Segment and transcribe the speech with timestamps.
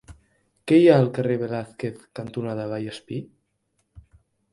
[0.69, 3.21] Què hi ha al carrer Velázquez cantonada Vallespir?